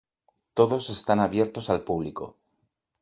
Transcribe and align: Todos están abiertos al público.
Todos 0.55 0.89
están 0.89 1.19
abiertos 1.19 1.69
al 1.69 1.81
público. 1.83 2.37